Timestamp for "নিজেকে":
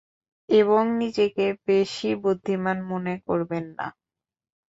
1.01-1.45